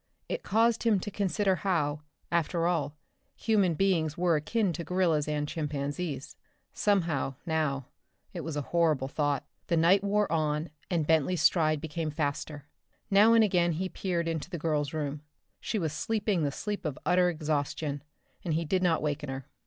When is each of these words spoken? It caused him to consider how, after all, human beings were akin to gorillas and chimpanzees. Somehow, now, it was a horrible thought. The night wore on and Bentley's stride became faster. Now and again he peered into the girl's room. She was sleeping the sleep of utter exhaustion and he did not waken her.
It 0.27 0.41
caused 0.41 0.81
him 0.81 0.99
to 0.99 1.11
consider 1.11 1.57
how, 1.57 2.01
after 2.31 2.65
all, 2.65 2.97
human 3.35 3.75
beings 3.75 4.17
were 4.17 4.35
akin 4.35 4.73
to 4.73 4.83
gorillas 4.83 5.27
and 5.27 5.47
chimpanzees. 5.47 6.35
Somehow, 6.73 7.35
now, 7.45 7.85
it 8.33 8.39
was 8.41 8.55
a 8.55 8.63
horrible 8.63 9.07
thought. 9.07 9.45
The 9.67 9.77
night 9.77 10.03
wore 10.03 10.25
on 10.31 10.71
and 10.89 11.05
Bentley's 11.05 11.43
stride 11.43 11.81
became 11.81 12.09
faster. 12.09 12.65
Now 13.11 13.33
and 13.33 13.43
again 13.43 13.73
he 13.73 13.89
peered 13.89 14.27
into 14.27 14.49
the 14.49 14.57
girl's 14.57 14.91
room. 14.91 15.21
She 15.59 15.77
was 15.77 15.93
sleeping 15.93 16.41
the 16.41 16.49
sleep 16.51 16.83
of 16.83 16.97
utter 17.05 17.29
exhaustion 17.29 18.01
and 18.43 18.55
he 18.55 18.65
did 18.65 18.81
not 18.81 19.03
waken 19.03 19.29
her. 19.29 19.45